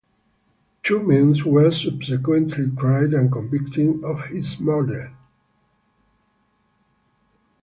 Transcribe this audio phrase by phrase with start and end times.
[0.81, 5.13] Two men were subsequently tried and convicted of his murder.